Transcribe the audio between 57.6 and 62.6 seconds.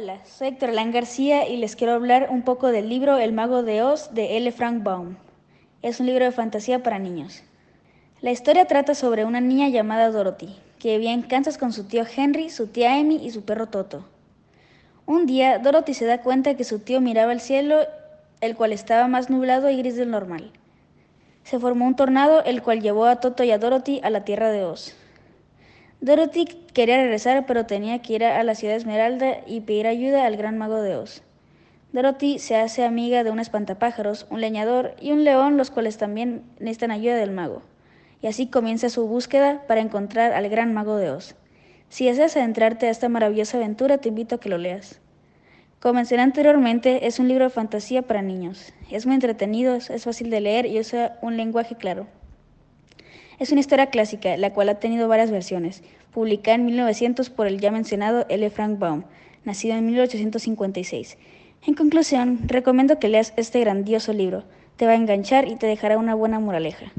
ya mencionado L. Frank Baum, nacido en 1856. En conclusión,